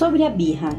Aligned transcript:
Sobre 0.00 0.24
a 0.24 0.30
birra. 0.30 0.70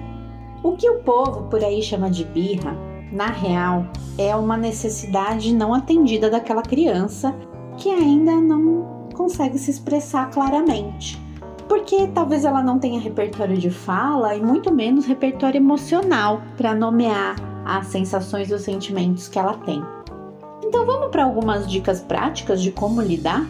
O 0.64 0.72
que 0.72 0.90
o 0.90 1.04
povo 1.04 1.44
por 1.44 1.64
aí 1.64 1.80
chama 1.84 2.10
de 2.10 2.24
birra, 2.24 2.76
na 3.12 3.28
real, 3.28 3.86
é 4.18 4.36
uma 4.36 4.58
necessidade 4.58 5.54
não 5.54 5.76
atendida 5.76 6.28
daquela 6.28 6.64
criança 6.64 7.32
que 7.78 7.88
ainda 7.88 8.32
não 8.38 9.10
consegue 9.14 9.60
se 9.60 9.70
expressar 9.70 10.32
claramente. 10.32 11.22
Porque 11.70 12.08
talvez 12.08 12.46
ela 12.46 12.64
não 12.64 12.80
tenha 12.80 13.00
repertório 13.00 13.56
de 13.60 13.70
fala 13.70 14.36
e 14.36 14.42
muito 14.42 14.74
menos 14.74 15.06
repertório 15.06 15.60
emocional 15.60 16.42
para 16.58 16.74
nomear 16.74 17.36
as 17.64 17.86
sensações 17.90 18.50
e 18.50 18.56
os 18.56 18.64
sentimentos 18.64 19.28
que 19.28 19.38
ela 19.38 19.54
tem. 19.54 19.84
Então 20.66 20.84
vamos 20.84 21.12
para 21.12 21.26
algumas 21.26 21.70
dicas 21.70 22.02
práticas 22.02 22.60
de 22.60 22.72
como 22.72 23.00
lidar? 23.04 23.46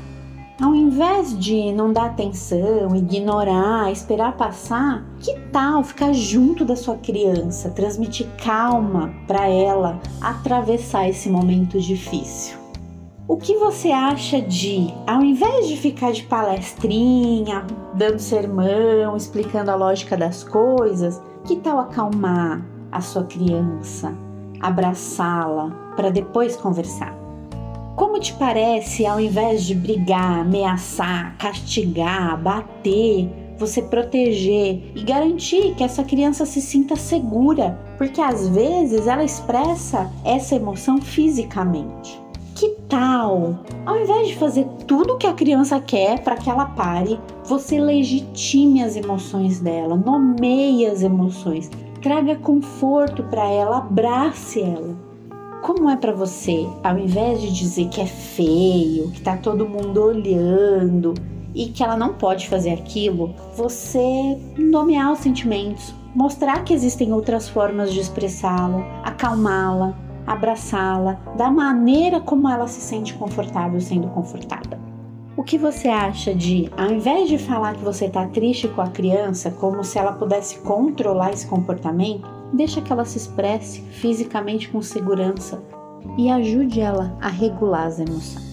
Ao 0.62 0.76
invés 0.76 1.36
de 1.40 1.72
não 1.72 1.92
dar 1.92 2.06
atenção, 2.06 2.96
ignorar, 2.96 3.92
esperar 3.92 4.38
passar, 4.38 5.04
que 5.20 5.34
tal 5.52 5.84
ficar 5.84 6.14
junto 6.14 6.64
da 6.64 6.76
sua 6.76 6.98
criança, 6.98 7.72
transmitir 7.72 8.28
calma 8.38 9.12
para 9.26 9.48
ela 9.48 10.00
atravessar 10.22 11.10
esse 11.10 11.32
momento 11.32 11.80
difícil? 11.80 12.60
O 13.28 13.38
que 13.38 13.58
você 13.58 13.90
acha 13.90 14.40
de, 14.40 14.94
ao 15.08 15.24
invés 15.24 15.68
de 15.68 15.76
ficar 15.78 16.12
de 16.12 16.22
palestrinha, 16.24 17.66
dando 17.96 18.20
sermão, 18.20 19.18
explicando 19.18 19.72
a 19.72 19.76
lógica 19.76 20.16
das 20.16 20.44
coisas, 20.44 21.20
que 21.44 21.56
tal 21.56 21.80
acalmar 21.80 22.64
a 22.92 23.02
sua 23.02 23.24
criança, 23.24 24.14
abraçá-la 24.60 25.72
para 25.96 26.12
depois 26.12 26.56
conversar? 26.56 27.21
Como 27.96 28.20
te 28.20 28.34
parece, 28.34 29.06
ao 29.06 29.20
invés 29.20 29.64
de 29.64 29.76
brigar, 29.76 30.40
ameaçar, 30.40 31.36
castigar, 31.38 32.42
bater, 32.42 33.30
você 33.58 33.82
proteger 33.82 34.92
e 34.96 35.04
garantir 35.04 35.76
que 35.76 35.84
essa 35.84 36.04
criança 36.04 36.46
se 36.46 36.62
sinta 36.62 36.96
segura, 36.96 37.80
porque 37.98 38.22
às 38.22 38.48
vezes 38.48 39.08
ela 39.08 39.24
expressa 39.24 40.12
essa 40.24 40.56
emoção 40.56 41.00
fisicamente. 41.02 42.20
Que 42.56 42.70
tal, 42.88 43.60
ao 43.86 44.00
invés 44.00 44.30
de 44.30 44.36
fazer 44.36 44.66
tudo 44.88 45.14
o 45.14 45.18
que 45.18 45.28
a 45.28 45.34
criança 45.34 45.80
quer 45.80 46.24
para 46.24 46.38
que 46.38 46.50
ela 46.50 46.66
pare, 46.66 47.20
você 47.44 47.80
legitime 47.80 48.84
as 48.84 48.96
emoções 48.96 49.60
dela, 49.60 49.96
nomeie 49.96 50.86
as 50.86 51.04
emoções, 51.04 51.70
traga 52.02 52.36
conforto 52.36 53.24
para 53.24 53.46
ela, 53.48 53.80
abrace 53.80 54.62
ela 54.62 55.11
como 55.62 55.90
é 55.90 55.96
para 55.96 56.12
você, 56.12 56.68
ao 56.84 56.98
invés 56.98 57.40
de 57.42 57.52
dizer 57.52 57.88
que 57.90 58.02
é 58.02 58.06
feio, 58.06 59.12
que 59.12 59.22
tá 59.22 59.38
todo 59.38 59.70
mundo 59.70 60.02
olhando 60.04 61.14
e 61.54 61.68
que 61.68 61.84
ela 61.84 61.96
não 61.96 62.14
pode 62.14 62.50
fazer 62.50 62.72
aquilo, 62.72 63.36
você 63.56 64.40
nomear 64.58 65.12
os 65.12 65.20
sentimentos, 65.20 65.94
mostrar 66.16 66.64
que 66.64 66.74
existem 66.74 67.14
outras 67.14 67.48
formas 67.48 67.94
de 67.94 68.00
expressá-lo, 68.00 68.84
acalmá-la, 69.04 69.96
abraçá-la, 70.26 71.14
da 71.38 71.52
maneira 71.52 72.20
como 72.20 72.50
ela 72.50 72.68
se 72.68 72.82
sente 72.82 73.14
confortável 73.14 73.80
sendo 73.80 74.08
confortada. 74.08 74.80
O 75.38 75.44
que 75.44 75.58
você 75.58 75.88
acha 75.88 76.34
de, 76.34 76.70
ao 76.76 76.92
invés 76.92 77.30
de 77.30 77.38
falar 77.38 77.76
que 77.76 77.84
você 77.84 78.06
está 78.06 78.28
triste 78.28 78.68
com 78.68 78.82
a 78.82 78.90
criança, 78.90 79.52
como 79.52 79.84
se 79.84 79.98
ela 79.98 80.14
pudesse 80.14 80.60
controlar 80.60 81.32
esse 81.32 81.48
comportamento, 81.48 82.41
Deixa 82.54 82.82
que 82.82 82.92
ela 82.92 83.06
se 83.06 83.18
expresse 83.18 83.82
fisicamente 83.82 84.70
com 84.70 84.82
segurança 84.82 85.64
e 86.18 86.30
ajude 86.30 86.82
ela 86.82 87.18
a 87.22 87.30
regular 87.30 87.88
as 87.88 88.00
emoções. 88.00 88.51